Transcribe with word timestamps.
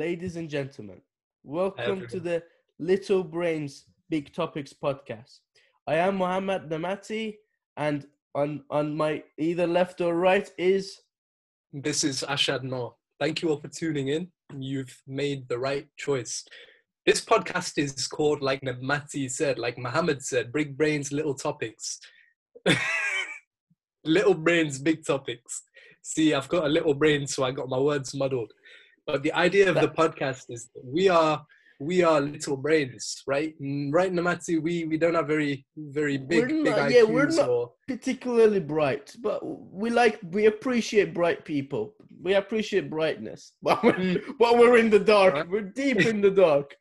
ladies 0.00 0.36
and 0.36 0.48
gentlemen, 0.48 0.98
welcome 1.44 2.06
to 2.06 2.18
the 2.18 2.42
Little 2.78 3.22
Brains 3.22 3.84
Big 4.08 4.32
Topics 4.32 4.72
podcast. 4.72 5.40
I 5.86 5.96
am 5.96 6.16
Mohammed 6.16 6.70
Namati, 6.70 7.36
and 7.76 8.06
on 8.34 8.64
on 8.70 8.96
my 8.96 9.22
either 9.36 9.66
left 9.66 10.00
or 10.00 10.14
right 10.14 10.50
is 10.56 10.98
This 11.74 12.02
is 12.02 12.24
Ashad 12.26 12.62
Noor. 12.62 12.94
Thank 13.20 13.42
you 13.42 13.50
all 13.50 13.60
for 13.60 13.68
tuning 13.68 14.08
in. 14.08 14.28
You've 14.58 14.96
made 15.06 15.46
the 15.50 15.58
right 15.58 15.86
choice. 15.98 16.46
This 17.04 17.22
podcast 17.22 17.76
is 17.76 18.06
called, 18.06 18.40
like 18.40 18.62
Namati 18.62 19.30
said, 19.30 19.58
like 19.58 19.76
Mohammed 19.76 20.24
said, 20.24 20.50
Big 20.50 20.78
Brains, 20.78 21.12
Little 21.12 21.34
Topics. 21.34 22.00
little 24.06 24.32
Brains, 24.46 24.78
Big 24.78 25.04
Topics. 25.04 25.62
See, 26.00 26.32
I've 26.32 26.48
got 26.48 26.64
a 26.64 26.74
little 26.76 26.94
brain, 26.94 27.26
so 27.26 27.44
I 27.44 27.50
got 27.50 27.68
my 27.68 27.78
words 27.78 28.14
muddled. 28.14 28.50
But 29.06 29.22
the 29.22 29.32
idea 29.32 29.68
of 29.68 29.74
the 29.76 29.88
podcast 29.88 30.44
is 30.50 30.68
we 30.82 31.08
are 31.08 31.44
we 31.82 32.02
are 32.02 32.20
little 32.20 32.56
brains, 32.58 33.22
right? 33.26 33.54
Right, 33.60 34.12
Namati, 34.12 34.60
we 34.62 34.84
we 34.84 34.98
don't 34.98 35.14
have 35.14 35.26
very 35.26 35.66
very 35.76 36.18
big 36.18 36.40
We're 36.40 36.46
big 36.48 36.64
not- 36.64 36.78
IQs 36.78 36.92
yeah, 36.94 37.02
we're 37.04 37.26
not- 37.26 37.48
or 37.48 37.72
particularly 37.88 38.60
bright, 38.60 39.14
but 39.22 39.40
we 39.44 39.88
like 39.90 40.20
we 40.30 40.46
appreciate 40.46 41.14
bright 41.14 41.44
people. 41.44 41.94
We 42.22 42.34
appreciate 42.34 42.90
brightness, 42.90 43.52
but 43.62 43.82
we're, 43.82 43.94
Mm. 43.94 44.22
but 44.38 44.58
we're 44.58 44.76
in 44.76 44.90
the 44.90 44.98
dark. 45.00 45.48
We're 45.48 45.62
deep 45.62 46.00
in 46.06 46.20
the 46.20 46.30
dark. 46.30 46.76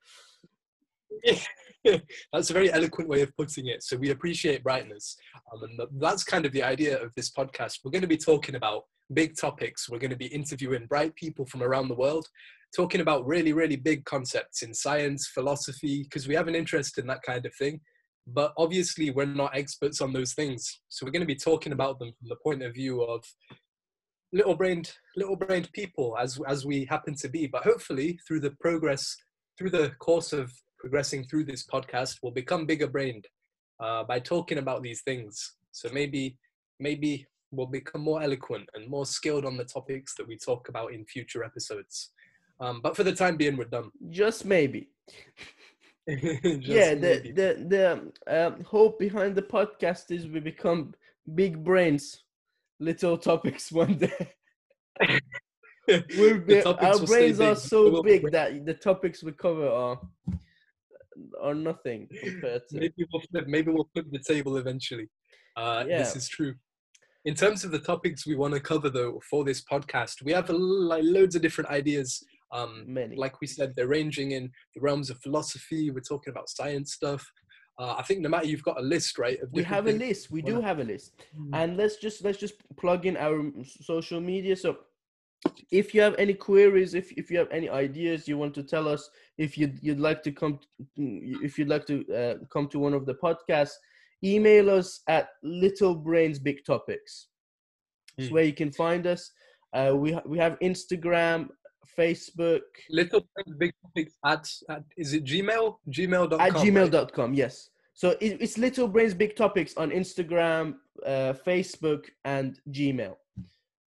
that's 2.33 2.49
a 2.49 2.53
very 2.53 2.71
eloquent 2.71 3.09
way 3.09 3.21
of 3.21 3.35
putting 3.37 3.67
it. 3.67 3.83
So 3.83 3.97
we 3.97 4.09
appreciate 4.09 4.63
brightness, 4.63 5.15
um, 5.53 5.63
and 5.63 6.01
that's 6.01 6.23
kind 6.23 6.45
of 6.45 6.51
the 6.51 6.63
idea 6.63 7.01
of 7.01 7.11
this 7.15 7.31
podcast. 7.31 7.79
We're 7.83 7.91
going 7.91 8.01
to 8.01 8.07
be 8.07 8.17
talking 8.17 8.55
about 8.55 8.83
big 9.13 9.35
topics. 9.37 9.89
We're 9.89 9.99
going 9.99 10.11
to 10.11 10.17
be 10.17 10.27
interviewing 10.27 10.87
bright 10.87 11.15
people 11.15 11.45
from 11.45 11.63
around 11.63 11.87
the 11.87 11.95
world, 11.95 12.27
talking 12.75 13.01
about 13.01 13.25
really, 13.25 13.53
really 13.53 13.75
big 13.75 14.05
concepts 14.05 14.61
in 14.61 14.73
science, 14.73 15.27
philosophy, 15.27 16.03
because 16.03 16.27
we 16.27 16.35
have 16.35 16.47
an 16.47 16.55
interest 16.55 16.97
in 16.97 17.07
that 17.07 17.23
kind 17.23 17.45
of 17.45 17.53
thing. 17.55 17.79
But 18.27 18.53
obviously, 18.57 19.09
we're 19.09 19.25
not 19.25 19.55
experts 19.55 20.01
on 20.01 20.13
those 20.13 20.33
things. 20.33 20.81
So 20.89 21.05
we're 21.05 21.11
going 21.11 21.21
to 21.21 21.25
be 21.25 21.35
talking 21.35 21.73
about 21.73 21.97
them 21.99 22.11
from 22.19 22.29
the 22.29 22.35
point 22.43 22.61
of 22.61 22.73
view 22.73 23.01
of 23.01 23.23
little 24.33 24.55
brained, 24.55 24.93
little 25.15 25.35
brained 25.35 25.69
people, 25.73 26.15
as 26.19 26.39
as 26.47 26.65
we 26.65 26.85
happen 26.85 27.15
to 27.15 27.29
be. 27.29 27.47
But 27.47 27.63
hopefully, 27.63 28.19
through 28.27 28.41
the 28.41 28.51
progress, 28.59 29.15
through 29.57 29.71
the 29.71 29.91
course 29.99 30.33
of 30.33 30.51
progressing 30.79 31.23
through 31.25 31.45
this 31.45 31.65
podcast, 31.65 32.17
we'll 32.23 32.31
become 32.31 32.65
bigger 32.65 32.87
brained 32.87 33.25
uh, 33.79 34.03
by 34.03 34.19
talking 34.19 34.57
about 34.57 34.81
these 34.83 35.01
things. 35.01 35.53
So 35.71 35.89
maybe, 35.93 36.37
maybe 36.79 37.27
we'll 37.51 37.67
become 37.67 38.01
more 38.01 38.21
eloquent 38.21 38.69
and 38.73 38.89
more 38.89 39.05
skilled 39.05 39.45
on 39.45 39.57
the 39.57 39.65
topics 39.65 40.15
that 40.15 40.27
we 40.27 40.37
talk 40.37 40.69
about 40.69 40.93
in 40.93 41.05
future 41.05 41.43
episodes. 41.43 42.11
Um, 42.59 42.81
but 42.81 42.95
for 42.95 43.03
the 43.03 43.13
time 43.13 43.37
being, 43.37 43.57
we're 43.57 43.65
done. 43.65 43.89
Just 44.09 44.45
maybe. 44.45 44.89
Just 46.09 46.61
yeah, 46.67 46.93
the 46.95 47.21
maybe. 47.23 47.31
the 47.31 47.65
the 48.27 48.45
um, 48.47 48.63
hope 48.63 48.97
behind 48.99 49.35
the 49.35 49.43
podcast 49.43 50.09
is 50.11 50.27
we 50.27 50.39
become 50.39 50.93
big 51.35 51.63
brains, 51.63 52.23
little 52.79 53.17
topics 53.17 53.71
one 53.83 53.97
day. 53.97 54.31
The 55.87 56.43
bi- 56.47 56.61
topics 56.61 56.99
our 56.99 57.05
brains 57.07 57.39
are 57.39 57.55
so 57.55 57.89
we'll- 57.89 58.03
big 58.03 58.31
that 58.31 58.63
the 58.65 58.75
topics 58.75 59.23
we 59.23 59.31
cover 59.31 59.67
are 59.67 59.99
are 61.41 61.55
nothing 61.55 62.07
compared 62.23 62.61
to. 62.69 62.79
maybe 62.79 63.05
we'll 63.11 63.21
flip, 63.31 63.47
maybe 63.47 63.71
we'll 63.71 63.89
flip 63.93 64.05
the 64.11 64.19
table 64.19 64.57
eventually. 64.57 65.07
Uh, 65.55 65.83
This 65.83 66.15
is 66.15 66.27
true. 66.27 66.53
In 67.25 67.35
terms 67.35 67.63
of 67.65 67.71
the 67.71 67.79
topics 67.79 68.25
we 68.25 68.35
want 68.35 68.53
to 68.53 68.59
cover, 68.59 68.89
though, 68.89 69.19
for 69.29 69.43
this 69.43 69.61
podcast, 69.63 70.23
we 70.23 70.31
have 70.31 70.49
like 70.49 71.03
loads 71.03 71.35
of 71.35 71.41
different 71.41 71.69
ideas. 71.69 72.23
Um, 72.51 72.85
Many. 72.87 73.15
like 73.15 73.41
we 73.41 73.47
said, 73.47 73.73
they're 73.75 73.87
ranging 73.87 74.31
in 74.31 74.49
the 74.73 74.81
realms 74.81 75.09
of 75.09 75.17
philosophy. 75.19 75.91
We're 75.91 75.99
talking 75.99 76.31
about 76.31 76.49
science 76.49 76.93
stuff. 76.93 77.23
Uh, 77.77 77.95
I 77.97 78.03
think 78.03 78.19
no 78.21 78.29
matter 78.29 78.45
you've 78.47 78.63
got 78.63 78.79
a 78.79 78.81
list, 78.81 79.17
right? 79.17 79.37
We 79.51 79.63
have 79.63 79.87
a 79.87 79.91
list. 79.91 80.31
We 80.31 80.41
do 80.41 80.59
have 80.59 80.79
a 80.79 80.83
list. 80.83 81.13
Mm. 81.37 81.49
and 81.53 81.77
let's 81.77 81.97
just 81.97 82.23
let's 82.23 82.37
just 82.37 82.55
plug 82.77 83.05
in 83.05 83.15
our 83.15 83.51
social 83.65 84.19
media 84.19 84.55
so 84.55 84.77
if 85.71 85.93
you 85.93 86.01
have 86.01 86.15
any 86.17 86.33
queries 86.33 86.93
if, 86.93 87.11
if 87.13 87.31
you 87.31 87.37
have 87.37 87.49
any 87.51 87.69
ideas 87.69 88.27
you 88.27 88.37
want 88.37 88.53
to 88.53 88.63
tell 88.63 88.87
us 88.87 89.09
if 89.37 89.57
you'd, 89.57 89.77
you'd 89.81 89.99
like 89.99 90.21
to 90.23 90.31
come 90.31 90.59
if 90.97 91.57
you'd 91.57 91.69
like 91.69 91.85
to 91.85 92.05
uh, 92.13 92.35
come 92.51 92.67
to 92.67 92.79
one 92.79 92.93
of 92.93 93.05
the 93.05 93.15
podcasts 93.15 93.73
email 94.23 94.69
us 94.69 95.01
at 95.07 95.29
little 95.43 95.95
brains 95.95 96.39
big 96.39 96.63
topics 96.65 97.27
it's 98.17 98.27
Mm. 98.29 98.31
where 98.33 98.43
you 98.43 98.53
can 98.53 98.71
find 98.71 99.07
us 99.07 99.31
uh, 99.73 99.93
we, 99.95 100.17
we 100.25 100.37
have 100.37 100.57
instagram 100.59 101.47
facebook 101.97 102.61
Little 102.89 103.21
Brains 103.33 103.57
big 103.57 103.71
topics 103.81 104.13
at, 104.25 104.47
at 104.69 104.83
is 104.97 105.13
it 105.13 105.23
Gmail? 105.25 105.75
Gmail.com. 105.89 106.39
at 106.41 106.53
right? 106.53 106.65
gmail.com 106.67 107.33
yes 107.33 107.69
so 107.93 108.09
it, 108.21 108.37
it's 108.41 108.57
little 108.57 108.87
brains 108.87 109.13
big 109.13 109.35
topics 109.35 109.73
on 109.77 109.89
instagram 109.91 110.75
uh, 111.05 111.33
facebook 111.47 112.05
and 112.25 112.59
gmail 112.71 113.15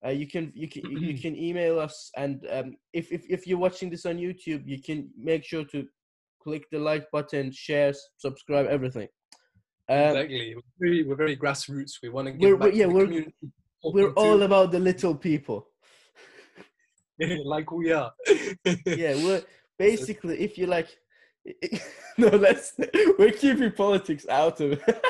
uh, 0.04 0.10
you 0.10 0.26
can 0.26 0.52
you 0.54 0.68
can 0.68 0.82
you 0.90 1.16
can 1.24 1.36
email 1.36 1.78
us 1.78 2.10
and 2.16 2.46
um, 2.50 2.76
if, 2.92 3.10
if 3.12 3.24
if 3.28 3.46
you're 3.46 3.58
watching 3.58 3.88
this 3.90 4.04
on 4.06 4.16
youtube 4.16 4.62
you 4.66 4.80
can 4.82 5.08
make 5.16 5.44
sure 5.44 5.64
to 5.64 5.86
click 6.42 6.64
the 6.72 6.78
like 6.78 7.08
button 7.12 7.50
share 7.52 7.92
subscribe 8.18 8.66
everything 8.66 9.08
uh, 9.90 9.94
Exactly. 10.14 10.54
We're 10.54 10.62
very, 10.88 11.02
we're 11.02 11.16
very 11.16 11.36
grassroots. 11.36 11.94
We 12.02 12.08
want 12.08 12.26
to 12.28 12.32
give 12.32 12.58
we're- 12.60 12.72
yeah, 12.74 12.86
to 12.86 12.92
we're- 12.92 13.06
community. 13.06 13.34
we're 13.82 14.12
all 14.12 14.38
to- 14.38 14.44
about 14.44 14.70
the 14.70 14.78
little 14.78 15.14
people 15.14 15.66
like 17.44 17.70
we 17.72 17.92
are. 17.92 18.12
yeah 18.86 19.14
we're 19.24 19.42
basically 19.78 20.38
if 20.40 20.56
you 20.56 20.66
like 20.66 20.88
no 22.16 22.28
let's 22.28 22.74
we're 23.18 23.32
keeping 23.32 23.72
politics 23.72 24.26
out 24.28 24.60
of 24.60 24.72
it 24.72 25.04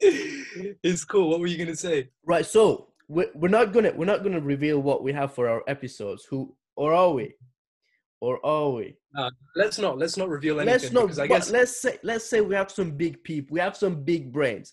it's 0.00 1.04
cool. 1.04 1.28
What 1.30 1.40
were 1.40 1.46
you 1.46 1.58
gonna 1.58 1.76
say? 1.76 2.08
Right, 2.24 2.46
so 2.46 2.88
we're, 3.10 3.30
we're 3.34 3.48
not 3.48 3.72
gonna 3.72 3.92
we're 3.96 4.04
not 4.04 4.22
gonna 4.22 4.40
reveal 4.40 4.80
what 4.80 5.02
we 5.02 5.12
have 5.12 5.34
for 5.34 5.48
our 5.48 5.62
episodes. 5.66 6.24
Who 6.30 6.54
or 6.76 6.94
are 6.94 7.10
we? 7.10 7.34
Or 8.20 8.44
are 8.46 8.70
we? 8.70 8.96
Let's 9.56 9.78
not. 9.78 9.98
Let's 9.98 10.16
not 10.16 10.28
reveal 10.28 10.60
anything 10.60 10.72
Let's 10.80 10.92
not. 10.92 11.02
because 11.02 11.18
I 11.18 11.26
guess 11.26 11.50
let's 11.50 11.80
say 11.80 11.98
let's 12.04 12.24
say 12.24 12.40
we 12.40 12.54
have 12.54 12.70
some 12.70 12.92
big 12.92 13.22
people. 13.24 13.54
We 13.54 13.60
have 13.60 13.76
some 13.76 14.04
big 14.04 14.32
brains. 14.32 14.72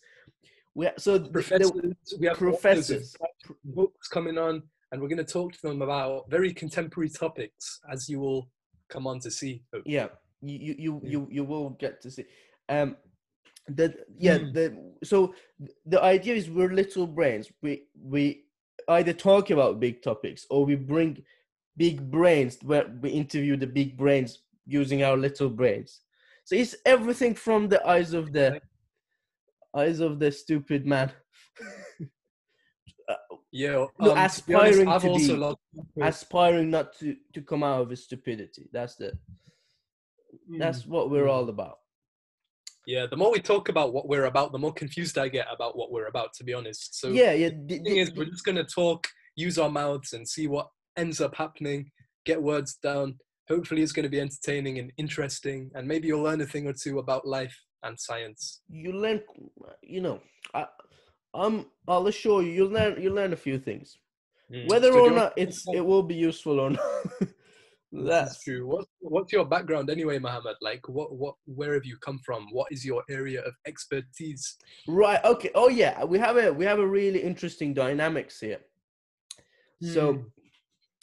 We 0.75 0.85
ha- 0.85 0.91
so 0.99 1.17
the- 1.17 1.23
the- 1.23 1.29
professors. 1.31 1.73
we 2.19 2.27
have 2.27 2.37
professors. 2.37 3.15
professors 3.15 3.57
books 3.63 4.07
coming 4.07 4.37
on, 4.37 4.61
and 4.91 5.01
we're 5.01 5.07
gonna 5.07 5.23
talk 5.23 5.53
to 5.53 5.61
them 5.63 5.81
about 5.81 6.29
very 6.29 6.53
contemporary 6.53 7.09
topics, 7.09 7.79
as 7.91 8.07
you 8.07 8.19
will 8.19 8.49
come 8.89 9.07
on 9.07 9.19
to 9.21 9.31
see. 9.31 9.63
hopefully. 9.73 9.95
yeah, 9.95 10.09
you 10.41 10.57
you 10.59 10.75
you 10.77 11.01
you, 11.03 11.27
you 11.31 11.43
will 11.43 11.71
get 11.71 12.01
to 12.03 12.11
see. 12.11 12.25
Um, 12.69 12.97
the 13.67 13.93
yeah 14.17 14.37
Hmm. 14.37 14.51
the 14.53 14.93
so 15.03 15.33
the 15.85 16.01
idea 16.01 16.35
is 16.35 16.49
we're 16.49 16.73
little 16.73 17.07
brains. 17.07 17.51
We 17.61 17.87
we 18.01 18.45
either 18.89 19.13
talk 19.13 19.49
about 19.49 19.79
big 19.79 20.01
topics 20.01 20.45
or 20.49 20.65
we 20.65 20.75
bring 20.75 21.23
big 21.75 22.09
brains 22.09 22.57
where 22.63 22.87
we 23.01 23.09
interview 23.09 23.57
the 23.57 23.67
big 23.67 23.97
brains 23.97 24.39
using 24.65 25.03
our 25.03 25.17
little 25.17 25.49
brains. 25.49 26.01
So 26.45 26.55
it's 26.55 26.75
everything 26.85 27.35
from 27.35 27.67
the 27.67 27.85
eyes 27.85 28.13
of 28.13 28.31
the 28.31 28.61
eyes 29.75 29.99
of 29.99 30.19
the 30.19 30.31
stupid 30.31 30.85
man, 30.85 31.11
Yeah. 33.51 33.85
No, 33.99 34.11
um, 34.11 34.15
to 34.15 34.21
honest, 34.21 34.39
aspiring 34.39 34.87
I've 34.87 35.01
to 35.01 35.09
also 35.09 35.57
be- 35.95 36.01
aspiring 36.01 36.69
not 36.69 36.93
to 36.99 37.15
to 37.33 37.41
come 37.41 37.63
out 37.63 37.81
of 37.81 37.89
his 37.89 38.03
stupidity. 38.03 38.69
That's 38.71 38.95
the 38.95 39.11
that's 40.59 40.85
what 40.85 41.09
we're 41.09 41.25
Mm. 41.27 41.31
all 41.33 41.49
about. 41.49 41.77
Yeah. 42.87 43.05
The 43.05 43.17
more 43.17 43.31
we 43.31 43.39
talk 43.39 43.69
about 43.69 43.93
what 43.93 44.07
we're 44.07 44.25
about, 44.25 44.51
the 44.51 44.57
more 44.57 44.73
confused 44.73 45.19
I 45.19 45.27
get 45.27 45.45
about 45.53 45.77
what 45.77 45.91
we're 45.91 46.07
about. 46.07 46.33
To 46.33 46.43
be 46.43 46.53
honest. 46.55 46.99
So 46.99 47.09
yeah, 47.09 47.33
yeah. 47.33 47.49
the 47.67 47.77
thing 47.77 47.97
is, 47.97 48.11
we're 48.15 48.25
just 48.25 48.45
gonna 48.45 48.63
talk, 48.63 49.07
use 49.35 49.59
our 49.59 49.69
mouths, 49.69 50.13
and 50.13 50.27
see 50.27 50.47
what 50.47 50.69
ends 50.97 51.21
up 51.21 51.35
happening. 51.35 51.91
Get 52.25 52.41
words 52.41 52.77
down. 52.81 53.19
Hopefully, 53.47 53.83
it's 53.83 53.91
gonna 53.91 54.09
be 54.09 54.19
entertaining 54.19 54.79
and 54.79 54.91
interesting, 54.97 55.69
and 55.75 55.87
maybe 55.87 56.07
you'll 56.07 56.23
learn 56.23 56.41
a 56.41 56.45
thing 56.45 56.65
or 56.65 56.73
two 56.73 56.97
about 56.97 57.27
life 57.27 57.55
and 57.83 57.99
science. 57.99 58.61
you 58.69 58.91
learn 58.91 59.21
you 59.81 60.01
know 60.01 60.19
I, 60.53 60.65
i'm 61.33 61.65
i'll 61.87 62.07
assure 62.07 62.41
you 62.41 62.51
you'll 62.51 62.69
learn 62.69 63.01
you'll 63.01 63.13
learn 63.13 63.33
a 63.33 63.37
few 63.37 63.59
things 63.59 63.97
hmm. 64.51 64.67
whether 64.67 64.91
So 64.91 65.05
or 65.05 65.11
not 65.11 65.33
it's 65.35 65.63
it 65.73 65.85
will 65.85 66.03
be 66.03 66.15
useful 66.15 66.59
or 66.59 66.71
not 66.71 66.81
That's 67.91 68.43
true. 68.43 68.67
What, 68.67 68.85
what's 68.99 69.31
your 69.31 69.45
background 69.45 69.89
anyway, 69.89 70.19
Mohammed? 70.19 70.57
Like, 70.61 70.87
what, 70.89 71.15
what, 71.15 71.35
where 71.45 71.73
have 71.73 71.85
you 71.85 71.97
come 71.97 72.19
from? 72.25 72.47
What 72.51 72.71
is 72.71 72.85
your 72.85 73.03
area 73.09 73.41
of 73.43 73.53
expertise? 73.65 74.57
right 74.87 75.23
okay 75.23 75.49
oh 75.55 75.69
yeah 75.69 76.03
we 76.03 76.17
have 76.17 76.37
a 76.37 76.51
we 76.51 76.65
have 76.65 76.79
a 76.79 76.87
really 76.87 77.19
interesting 77.21 77.73
dynamics 77.73 78.39
here 78.39 78.59
so 79.81 80.13
Hmm. 80.13 80.21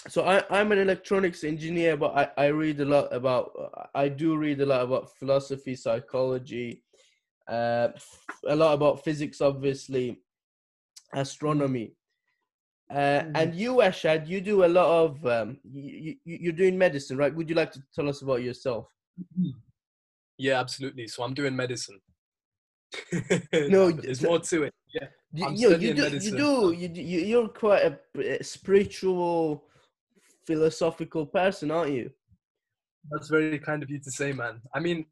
so 0.09 0.25
I, 0.25 0.43
i'm 0.51 0.73
an 0.73 0.79
electronics 0.79 1.45
engineer 1.45 1.97
but 1.97 2.15
I, 2.17 2.45
I 2.45 2.47
read 2.47 2.81
a 2.81 2.85
lot 2.85 3.13
about 3.13 3.53
i 3.95 4.09
do 4.09 4.37
read 4.37 4.61
a 4.61 4.67
lot 4.67 4.83
about 4.83 5.17
philosophy 5.17 5.77
psychology 5.77 6.83
uh, 7.49 7.89
a 8.49 8.57
lot 8.57 8.73
about 8.73 9.05
physics 9.05 9.41
obviously 9.41 10.21
astronomy 11.15 11.95
Uh, 12.91 12.95
Mhm. 13.23 13.33
And 13.35 13.55
you, 13.55 13.77
Ashad, 13.77 14.29
you 14.29 14.41
do 14.41 14.65
a 14.65 14.67
lot 14.67 15.05
of 15.05 15.27
um, 15.27 15.59
you, 15.65 16.17
you, 16.25 16.39
you're 16.43 16.53
doing 16.53 16.77
medicine, 16.77 17.17
right? 17.17 17.35
Would 17.35 17.49
you 17.49 17.55
like 17.55 17.73
to 17.73 17.83
tell 17.95 18.09
us 18.09 18.23
about 18.23 18.43
yourself? 18.43 18.87
Yeah, 20.39 20.61
absolutely. 20.61 21.09
So 21.09 21.23
I'm 21.25 21.35
doing 21.35 21.57
medicine. 21.57 22.01
No, 23.53 23.91
there's 23.91 24.23
more 24.23 24.39
to 24.39 24.65
it. 24.65 24.75
Yeah. 24.95 25.09
You, 25.33 25.47
I'm 25.47 25.55
you, 25.55 25.71
know, 25.71 25.77
you 25.77 25.95
do, 25.95 26.03
medicine. 26.03 26.37
you 26.37 26.89
do, 26.89 27.03
you 27.03 27.21
you're 27.21 27.49
quite 27.49 27.99
a 28.17 28.45
spiritual, 28.45 29.65
philosophical 30.47 31.27
person, 31.27 31.71
aren't 31.73 31.93
you? 31.93 32.11
That's 33.11 33.29
very 33.29 33.59
kind 33.59 33.83
of 33.83 33.91
you 33.91 33.99
to 33.99 34.11
say, 34.11 34.33
man. 34.33 34.61
I 34.73 34.79
mean, 34.79 35.07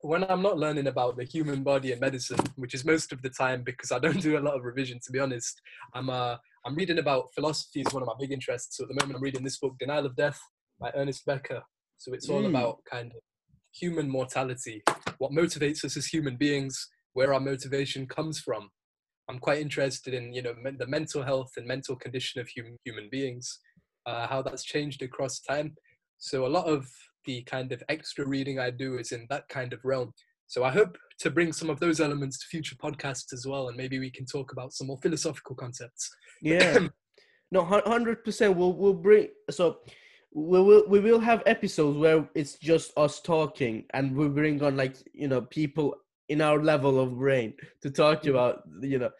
when 0.00 0.24
I'm 0.24 0.42
not 0.42 0.58
learning 0.58 0.86
about 0.86 1.16
the 1.16 1.24
human 1.24 1.62
body 1.62 1.92
and 1.92 2.00
medicine, 2.00 2.38
which 2.56 2.74
is 2.74 2.84
most 2.84 3.10
of 3.12 3.22
the 3.22 3.30
time 3.30 3.62
because 3.62 3.90
I 3.90 3.98
don't 3.98 4.20
do 4.28 4.36
a 4.38 4.40
lot 4.46 4.54
of 4.54 4.64
revision, 4.64 5.00
to 5.04 5.12
be 5.12 5.18
honest, 5.18 5.60
I'm 5.94 6.10
uh, 6.10 6.36
I'm 6.66 6.74
reading 6.74 6.98
about 6.98 7.28
philosophy 7.34 7.82
is 7.82 7.92
one 7.92 8.02
of 8.02 8.06
my 8.06 8.14
big 8.18 8.32
interests. 8.32 8.76
So 8.78 8.84
at 8.84 8.88
the 8.88 8.94
moment, 8.94 9.16
I'm 9.16 9.22
reading 9.22 9.44
this 9.44 9.58
book, 9.58 9.74
Denial 9.78 10.06
of 10.06 10.16
Death, 10.16 10.40
by 10.80 10.90
Ernest 10.94 11.24
Becker. 11.26 11.62
So 11.98 12.14
it's 12.14 12.28
all 12.30 12.42
Mm. 12.42 12.48
about 12.48 12.82
kind 12.84 13.12
of 13.12 13.20
human 13.72 14.08
mortality, 14.08 14.82
what 15.18 15.32
motivates 15.32 15.84
us 15.84 15.96
as 15.96 16.06
human 16.06 16.36
beings, 16.36 16.88
where 17.12 17.34
our 17.34 17.40
motivation 17.40 18.06
comes 18.06 18.40
from. 18.40 18.70
I'm 19.28 19.38
quite 19.38 19.58
interested 19.60 20.14
in 20.14 20.32
you 20.32 20.42
know 20.42 20.54
the 20.78 20.86
mental 20.86 21.22
health 21.22 21.52
and 21.56 21.66
mental 21.66 21.96
condition 21.96 22.40
of 22.40 22.48
human 22.48 22.76
human 22.84 23.08
beings, 23.10 23.60
uh, 24.06 24.26
how 24.26 24.42
that's 24.42 24.64
changed 24.64 25.02
across 25.02 25.40
time. 25.40 25.76
So 26.18 26.46
a 26.46 26.48
lot 26.48 26.66
of 26.66 26.86
the 27.24 27.42
kind 27.42 27.72
of 27.72 27.82
extra 27.88 28.26
reading 28.26 28.58
I 28.58 28.70
do 28.70 28.98
is 28.98 29.12
in 29.12 29.26
that 29.30 29.48
kind 29.48 29.72
of 29.72 29.80
realm. 29.84 30.12
So 30.46 30.64
I 30.64 30.70
hope 30.70 30.96
to 31.20 31.30
bring 31.30 31.52
some 31.52 31.70
of 31.70 31.80
those 31.80 32.00
elements 32.00 32.38
to 32.40 32.46
future 32.46 32.76
podcasts 32.76 33.32
as 33.32 33.46
well, 33.46 33.68
and 33.68 33.76
maybe 33.76 33.98
we 33.98 34.10
can 34.10 34.26
talk 34.26 34.52
about 34.52 34.72
some 34.72 34.86
more 34.88 34.98
philosophical 34.98 35.56
concepts. 35.56 36.10
Yeah. 36.42 36.88
no, 37.50 37.64
hundred 37.64 38.24
percent. 38.24 38.56
We'll 38.56 38.72
we'll 38.72 38.94
bring 38.94 39.28
so 39.50 39.78
we 40.32 40.60
will 40.60 40.84
we 40.88 41.00
will 41.00 41.20
have 41.20 41.42
episodes 41.46 41.96
where 41.96 42.28
it's 42.34 42.58
just 42.58 42.92
us 42.96 43.20
talking, 43.20 43.84
and 43.94 44.16
we 44.16 44.28
bring 44.28 44.62
on 44.62 44.76
like 44.76 44.96
you 45.12 45.28
know 45.28 45.42
people 45.42 45.94
in 46.28 46.40
our 46.40 46.62
level 46.62 46.98
of 47.00 47.16
brain 47.16 47.54
to 47.82 47.90
talk 47.90 48.22
Mhm. 48.22 48.30
about 48.30 48.62
you 48.80 48.98
know, 48.98 49.10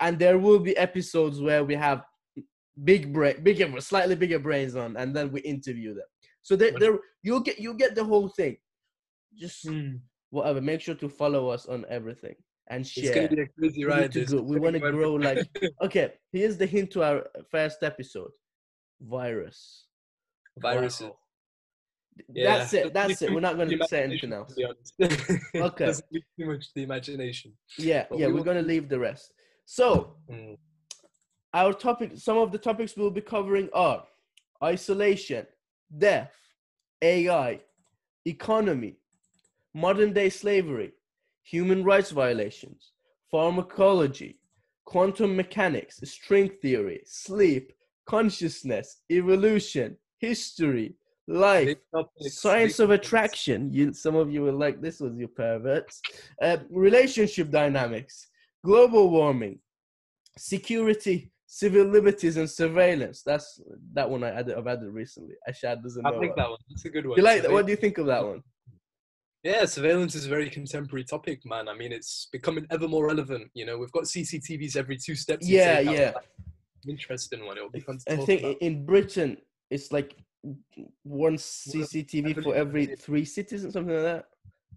and 0.00 0.18
there 0.18 0.38
will 0.38 0.58
be 0.60 0.76
episodes 0.76 1.40
where 1.40 1.64
we 1.64 1.74
have 1.74 2.04
big 2.84 3.12
brain, 3.12 3.42
bigger, 3.42 3.80
slightly 3.80 4.16
bigger 4.16 4.38
brains 4.38 4.74
on, 4.76 4.96
and 4.96 5.14
then 5.14 5.30
we 5.30 5.40
interview 5.40 5.92
them. 5.94 6.06
So 6.42 6.56
there, 6.56 6.72
there 6.78 6.98
you'll 7.22 7.40
get 7.40 7.58
you 7.58 7.74
get 7.74 7.94
the 7.94 8.04
whole 8.04 8.28
thing. 8.28 8.56
Just 9.36 9.66
whatever. 10.30 10.60
Make 10.60 10.80
sure 10.80 10.94
to 10.96 11.08
follow 11.08 11.48
us 11.48 11.66
on 11.66 11.84
everything 11.88 12.34
and 12.68 12.86
share. 12.86 13.04
It's 13.04 13.14
going 13.14 13.28
to 13.28 13.36
be 13.36 13.42
a 13.42 13.46
crazy 13.58 13.84
We 13.84 13.90
ride. 13.90 14.12
to 14.12 14.24
go- 14.24 14.42
we 14.42 14.58
wanna 14.58 14.78
grow 14.78 15.14
Like, 15.14 15.46
Okay, 15.82 16.12
here's 16.32 16.56
the 16.56 16.66
hint 16.66 16.90
to 16.92 17.02
our 17.02 17.26
first 17.50 17.82
episode. 17.82 18.30
Virus. 19.00 19.86
viruses. 20.58 21.02
Wow. 21.08 21.16
Yeah, 22.34 22.58
That's 22.58 22.74
it. 22.74 22.92
That's 22.92 23.22
it. 23.22 23.32
We're 23.32 23.40
not 23.40 23.56
going 23.56 23.70
to 23.70 23.78
to 23.78 23.88
say 23.88 24.02
anything 24.02 24.32
else. 24.34 24.54
to. 24.54 24.74
Okay. 25.54 25.86
Doesn't 25.86 26.04
too 26.12 26.46
much 26.46 26.66
the 26.74 26.82
imagination. 26.82 27.52
Yeah, 27.78 28.04
But 28.10 28.18
yeah. 28.18 28.26
we 28.26 28.34
We're 28.34 28.42
going 28.44 28.58
to 28.62 28.68
leave 28.68 28.88
the 28.88 28.98
rest. 28.98 29.32
So, 29.64 30.16
Mm. 30.30 30.58
our 31.54 31.72
topic, 31.72 32.10
some 32.16 32.36
of 32.36 32.52
the 32.52 32.58
topics 32.58 32.94
we'll 32.96 33.10
be 33.10 33.22
covering 33.22 33.70
are 33.72 34.04
isolation, 34.62 35.46
death, 35.96 36.32
AI, 37.00 37.60
economy, 38.26 38.98
modern 39.74 40.12
day 40.12 40.28
slavery, 40.28 40.92
human 41.42 41.84
rights 41.84 42.10
violations, 42.10 42.92
pharmacology, 43.30 44.38
quantum 44.84 45.36
mechanics, 45.36 46.00
string 46.04 46.50
theory, 46.62 47.00
sleep, 47.04 47.72
consciousness, 48.06 49.02
evolution, 49.10 49.96
history, 50.18 50.94
life, 51.28 51.76
topics, 51.94 52.40
science 52.40 52.78
of 52.80 52.90
attraction. 52.90 53.72
You, 53.72 53.92
some 53.92 54.16
of 54.16 54.32
you 54.32 54.42
will 54.42 54.58
like 54.58 54.80
this 54.80 55.00
was 55.00 55.16
you 55.16 55.28
perverts. 55.28 56.00
Uh, 56.42 56.58
relationship 56.70 57.50
dynamics, 57.50 58.26
global 58.64 59.10
warming, 59.10 59.60
security, 60.36 61.30
civil 61.46 61.84
liberties, 61.84 62.36
and 62.36 62.50
surveillance. 62.50 63.22
That's 63.22 63.60
that 63.92 64.08
one 64.08 64.24
I 64.24 64.30
added. 64.30 64.56
I've 64.56 64.66
added 64.66 64.90
recently. 64.90 65.34
Ashad 65.48 65.82
doesn't 65.82 66.04
I 66.04 66.10
know. 66.10 66.18
like 66.18 66.36
that 66.36 66.48
one. 66.48 66.58
That's 66.68 66.84
a 66.84 66.90
good 66.90 67.06
one. 67.06 67.16
You 67.16 67.22
like 67.22 67.42
that? 67.42 67.52
What 67.52 67.66
do 67.66 67.72
you 67.72 67.76
think 67.76 67.98
of 67.98 68.06
that 68.06 68.24
one? 68.24 68.42
Yeah, 69.42 69.64
surveillance 69.64 70.14
is 70.14 70.26
a 70.26 70.28
very 70.28 70.50
contemporary 70.50 71.04
topic, 71.04 71.46
man. 71.46 71.68
I 71.68 71.74
mean, 71.74 71.92
it's 71.92 72.28
becoming 72.30 72.66
ever 72.70 72.86
more 72.86 73.06
relevant. 73.06 73.50
You 73.54 73.64
know, 73.64 73.78
we've 73.78 73.92
got 73.92 74.04
CCTVs 74.04 74.76
every 74.76 74.98
two 74.98 75.14
steps. 75.14 75.48
Yeah, 75.48 75.80
yeah. 75.80 76.12
Interesting 76.86 77.46
one. 77.46 77.56
It'll 77.56 77.70
be 77.70 77.80
fun 77.80 77.98
to 78.06 78.12
I 78.12 78.16
think 78.24 78.40
about. 78.42 78.56
in 78.60 78.84
Britain 78.84 79.36
it's 79.70 79.92
like 79.92 80.16
one 81.04 81.36
CCTV 81.36 82.42
for 82.42 82.54
every 82.54 82.86
three 82.96 83.24
cities 83.24 83.64
or 83.64 83.70
something 83.70 83.94
like 83.94 84.02
that. 84.04 84.24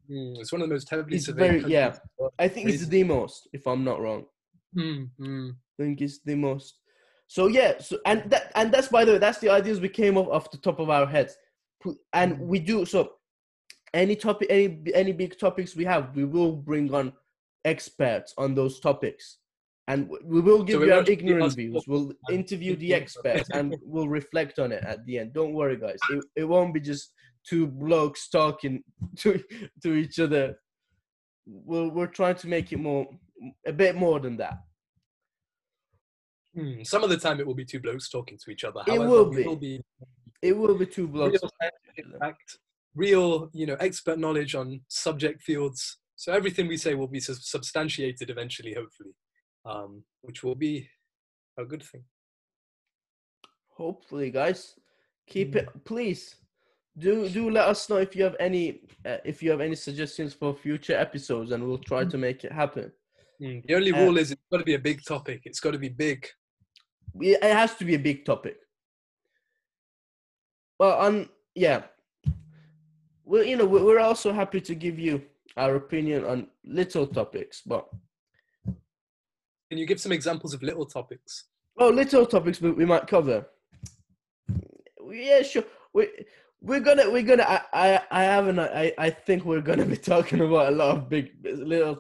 Mm, 0.10 0.38
it's 0.40 0.52
one 0.52 0.62
of 0.62 0.70
the 0.70 0.76
most 0.76 0.90
heavily 0.90 1.16
It's 1.18 1.28
very- 1.28 1.64
yeah. 1.66 1.92
countries. 1.92 2.02
in 2.04 2.10
the 2.18 2.22
world. 2.24 2.34
I 2.40 2.48
think 2.48 2.70
it's 2.70 2.86
the 2.88 3.04
most, 3.04 3.48
if 3.54 3.66
I'm 3.68 3.84
not 3.84 4.00
wrong. 4.02 4.26
Mm, 4.78 5.10
mm. 5.20 5.52
I 5.52 5.84
think 5.84 6.02
it's 6.02 6.20
the 6.20 6.36
most. 6.36 6.80
So 7.28 7.48
yeah, 7.48 7.80
so 7.80 7.98
and 8.06 8.30
that 8.30 8.52
and 8.56 8.72
that's 8.72 8.90
by 8.90 9.04
the 9.06 9.14
way, 9.14 9.18
that's 9.18 9.40
the 9.40 9.50
ideas 9.50 9.80
we 9.80 9.90
came 9.90 10.18
up 10.18 10.28
off 10.28 10.52
the 10.52 10.58
top 10.58 10.80
of 10.80 10.90
our 10.90 11.08
heads, 11.08 11.36
and 12.14 12.34
Mhm. 12.38 12.40
we 12.48 12.60
do 12.60 12.86
so. 12.86 13.14
Any 13.94 14.16
topic, 14.16 14.48
any 14.50 14.80
any 14.94 15.12
big 15.12 15.38
topics 15.38 15.76
we 15.76 15.86
have, 15.86 16.16
we 16.16 16.26
will 16.26 16.52
bring 16.54 16.94
on 16.94 17.14
experts 17.64 18.34
on 18.38 18.56
those 18.56 18.80
topics, 18.80 19.38
and 19.88 20.10
we 20.24 20.42
will 20.42 20.64
give 20.64 20.82
it 20.82 20.86
you 20.88 20.92
our 20.92 20.98
won't 20.98 21.08
just 21.08 21.20
be 21.20 21.26
ignorant 21.26 21.56
views. 21.56 21.84
We'll 21.88 22.14
interview 22.32 22.76
the 22.76 22.90
thinking 22.90 23.10
about 23.20 23.36
it. 23.36 23.40
experts 23.40 23.50
and 23.54 23.76
we'll 23.84 24.08
reflect 24.08 24.58
on 24.60 24.72
it 24.72 24.84
at 24.84 25.06
the 25.06 25.20
end. 25.20 25.34
Don't 25.34 25.54
worry, 25.54 25.78
guys. 25.78 26.00
It, 26.10 26.26
it 26.36 26.44
won't 26.46 26.74
be 26.74 26.80
just 26.80 27.14
two 27.48 27.68
blokes 27.68 28.30
talking 28.30 28.84
to 29.18 29.42
to 29.84 29.94
each 29.94 30.20
other. 30.20 30.58
We're 31.46 31.90
we're 31.90 32.08
trying 32.08 32.36
to 32.36 32.48
make 32.48 32.72
it 32.72 32.80
more, 32.80 33.08
a 33.68 33.74
bit 33.74 33.96
more 33.96 34.20
than 34.20 34.38
that. 34.38 34.58
Mm, 36.58 36.86
Some 36.86 37.04
of 37.04 37.10
the 37.10 37.18
time, 37.18 37.40
it 37.40 37.48
will 37.48 37.56
be 37.56 37.66
two 37.66 37.80
blokes 37.80 38.10
talking 38.10 38.38
to 38.44 38.52
each 38.52 38.64
other. 38.64 38.82
It 38.88 39.00
will 39.00 39.30
be. 39.30 39.44
will 39.44 39.56
be 39.56 39.82
It 40.42 40.56
will 40.58 40.78
be 40.78 40.86
two 40.86 41.08
blokes. 41.08 41.40
fact, 42.20 42.58
real, 42.96 43.50
you 43.54 43.66
know, 43.66 43.76
expert 43.80 44.20
knowledge 44.20 44.56
on 44.56 44.82
subject 44.88 45.42
fields. 45.42 45.98
So 46.16 46.32
everything 46.32 46.68
we 46.68 46.78
say 46.78 46.94
will 46.96 47.08
be 47.08 47.20
substantiated 47.20 48.30
eventually, 48.30 48.74
hopefully, 48.74 49.14
um, 49.66 50.04
which 50.22 50.44
will 50.44 50.56
be 50.56 50.88
a 51.58 51.66
good 51.66 51.84
thing. 51.84 52.04
Hopefully, 53.78 54.30
guys, 54.32 54.76
keep 55.28 55.52
Mm. 55.54 55.56
it. 55.62 55.84
Please 55.86 56.36
do 56.98 57.28
do 57.28 57.50
let 57.50 57.68
us 57.68 57.90
know 57.90 57.98
if 57.98 58.16
you 58.16 58.24
have 58.24 58.36
any 58.40 58.82
uh, 59.06 59.18
if 59.26 59.42
you 59.42 59.50
have 59.50 59.62
any 59.62 59.76
suggestions 59.76 60.34
for 60.34 60.56
future 60.56 60.96
episodes, 60.96 61.52
and 61.52 61.64
we'll 61.66 61.80
try 61.80 62.06
to 62.06 62.18
make 62.18 62.44
it 62.44 62.52
happen. 62.52 62.92
Mm, 63.42 63.66
The 63.68 63.74
only 63.76 63.92
Uh, 63.92 64.06
rule 64.06 64.18
is 64.20 64.32
it's 64.32 64.42
got 64.52 64.60
to 64.60 64.64
be 64.64 64.76
a 64.76 64.80
big 64.80 65.04
topic. 65.04 65.42
It's 65.46 65.60
got 65.60 65.72
to 65.72 65.80
be 65.80 65.90
big. 65.90 66.30
It 67.20 67.42
has 67.44 67.76
to 67.78 67.86
be 67.86 67.96
a 67.96 68.00
big 68.10 68.26
topic. 68.26 68.58
Well, 70.80 71.00
on 71.00 71.30
yeah, 71.56 71.88
well, 73.26 73.44
you 73.44 73.56
know, 73.58 73.66
we- 73.66 73.82
we're 73.84 74.00
also 74.00 74.32
happy 74.34 74.62
to 74.62 74.76
give 74.76 75.00
you 75.00 75.22
our 75.58 75.76
opinion 75.76 76.26
on 76.26 76.48
little 76.64 77.08
topics, 77.08 77.62
but 77.62 77.88
Can 79.70 79.78
you 79.80 79.86
give 79.88 80.00
some 80.02 80.12
examples 80.12 80.54
of 80.54 80.62
little 80.64 80.86
topics? 80.86 81.46
oh, 81.78 81.90
little 81.90 82.26
topics 82.26 82.62
we, 82.62 82.72
we 82.72 82.86
might 82.86 83.08
cover. 83.08 83.48
Yeah, 85.12 85.42
sure. 85.42 85.64
We 85.94 86.08
we're 86.62 86.80
gonna 86.80 87.10
we're 87.10 87.24
gonna 87.24 87.44
I 87.44 87.62
I, 87.74 88.02
I 88.12 88.24
haven't 88.24 88.60
I 88.60 88.94
I 88.98 89.10
think 89.10 89.44
we're 89.46 89.62
gonna 89.62 89.86
be 89.86 89.98
talking 90.14 90.40
about 90.42 90.72
a 90.72 90.76
lot 90.76 90.96
of 90.98 91.10
big 91.10 91.32
little, 91.44 92.00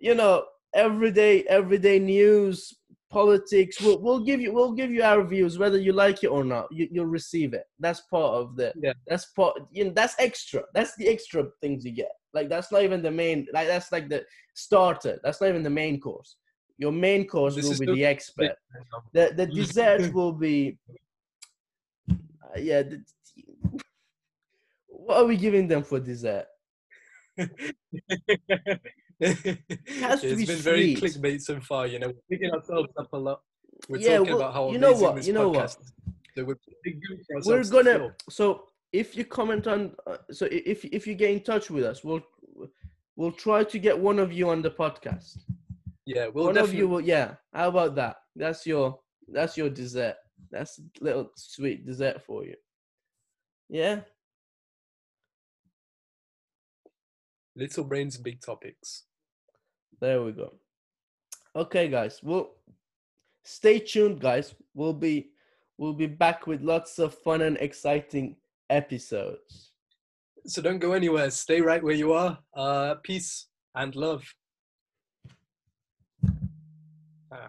you 0.00 0.14
know, 0.14 0.44
everyday 0.74 1.42
everyday 1.44 1.98
news, 1.98 2.74
politics. 3.10 3.80
We'll 3.80 4.00
we'll 4.00 4.20
give 4.20 4.40
you 4.40 4.52
we'll 4.52 4.72
give 4.72 4.90
you 4.90 5.02
our 5.02 5.22
views 5.24 5.58
whether 5.58 5.78
you 5.78 5.92
like 5.92 6.22
it 6.24 6.28
or 6.28 6.44
not. 6.44 6.66
You 6.70 6.88
you'll 6.90 7.06
receive 7.06 7.52
it. 7.54 7.64
That's 7.78 8.00
part 8.02 8.34
of 8.34 8.56
the 8.56 8.72
Yeah. 8.80 8.92
That's 9.06 9.26
part. 9.26 9.58
You 9.70 9.86
know, 9.86 9.92
that's 9.94 10.14
extra. 10.18 10.62
That's 10.74 10.94
the 10.96 11.08
extra 11.08 11.46
things 11.60 11.84
you 11.84 11.92
get. 11.92 12.12
Like 12.32 12.48
that's 12.48 12.72
not 12.72 12.82
even 12.82 13.02
the 13.02 13.10
main. 13.10 13.46
Like 13.52 13.66
that's 13.66 13.92
like 13.92 14.08
the 14.08 14.24
starter. 14.54 15.18
That's 15.22 15.40
not 15.40 15.48
even 15.48 15.62
the 15.62 15.70
main 15.70 16.00
course. 16.00 16.36
Your 16.78 16.92
main 16.92 17.26
course 17.26 17.56
This 17.56 17.68
will 17.68 17.86
be 17.86 17.94
the 17.94 18.04
expert. 18.06 18.56
The 19.12 19.32
the 19.36 19.46
dessert 19.46 20.12
will 20.14 20.32
be. 20.32 20.78
Uh, 22.08 22.58
yeah. 22.58 22.82
The, 22.82 23.04
what 24.86 25.16
are 25.18 25.24
we 25.24 25.36
giving 25.36 25.66
them 25.66 25.82
for 25.82 25.98
dessert? 25.98 26.46
has 29.20 30.20
to 30.22 30.36
be 30.36 30.46
been 30.46 30.56
very 30.58 30.94
clickbait 30.94 31.40
so 31.42 31.60
far. 31.60 31.86
You 31.86 31.98
know, 31.98 32.08
we're 32.08 32.22
picking 32.30 32.50
ourselves 32.52 32.88
up 32.96 33.12
a 33.12 33.16
lot. 33.18 33.42
We're 33.88 33.98
Yeah, 33.98 34.18
talking 34.18 34.32
well, 34.34 34.42
about 34.42 34.54
how 34.54 34.70
you 34.72 34.78
know 34.78 34.88
amazing 34.88 35.06
what, 35.06 35.16
this 35.16 35.26
you 35.26 35.32
know 35.32 35.48
what? 35.48 35.66
podcast 35.70 35.80
is. 35.82 35.92
So 36.36 36.44
we're 36.44 36.54
putting 36.56 37.00
for 37.00 37.16
We're 37.30 37.36
ourselves 37.58 37.70
to 37.70 37.76
gonna. 37.76 37.98
fill. 37.98 38.12
So 38.30 38.64
if 38.92 39.16
you 39.16 39.24
comment 39.24 39.66
on, 39.66 39.94
uh, 40.06 40.16
so 40.30 40.46
if 40.50 40.84
if 40.84 41.06
you 41.06 41.14
get 41.14 41.30
in 41.30 41.40
touch 41.40 41.70
with 41.70 41.84
us, 41.84 42.04
we'll 42.04 42.22
we'll 43.16 43.32
try 43.32 43.64
to 43.64 43.78
get 43.78 43.98
one 43.98 44.18
of 44.18 44.32
you 44.32 44.48
on 44.50 44.62
the 44.62 44.70
podcast. 44.70 45.38
Yeah, 46.06 46.28
we'll 46.28 46.46
one 46.46 46.54
definitely. 46.54 46.76
of 46.76 46.78
you 46.80 46.88
will. 46.88 47.00
Yeah. 47.00 47.34
How 47.52 47.68
about 47.68 47.94
that? 47.96 48.16
That's 48.36 48.66
your 48.66 48.98
that's 49.28 49.56
your 49.56 49.70
dessert. 49.70 50.16
That's 50.50 50.78
a 50.78 51.04
little 51.04 51.30
sweet 51.36 51.84
dessert 51.86 52.22
for 52.22 52.44
you. 52.44 52.56
Yeah. 53.68 54.00
Little 57.56 57.84
brains, 57.84 58.16
big 58.16 58.40
topics. 58.40 59.04
There 60.00 60.22
we 60.22 60.32
go. 60.32 60.54
Okay, 61.54 61.88
guys. 61.88 62.20
Well, 62.22 62.52
stay 63.44 63.78
tuned, 63.78 64.20
guys. 64.20 64.54
We'll 64.74 64.94
be 64.94 65.30
we'll 65.78 65.92
be 65.92 66.06
back 66.06 66.46
with 66.46 66.62
lots 66.62 66.98
of 66.98 67.14
fun 67.14 67.42
and 67.42 67.56
exciting 67.58 68.36
episodes. 68.70 69.72
So 70.46 70.62
don't 70.62 70.78
go 70.78 70.92
anywhere. 70.92 71.30
Stay 71.30 71.60
right 71.60 71.82
where 71.82 71.94
you 71.94 72.12
are. 72.12 72.38
Uh, 72.54 72.94
peace 73.02 73.46
and 73.74 73.94
love. 73.94 74.24
Ah, 77.32 77.48